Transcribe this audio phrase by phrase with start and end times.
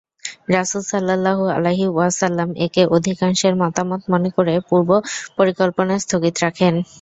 [0.49, 4.89] রাসূল সাল্লাল্লাহু আলাইহি ওয়াসাল্লাম একে অধিকাংশের মতামত মনে করে পূর্ব
[5.37, 6.73] পরিকল্পনা স্থগিত রাখেন।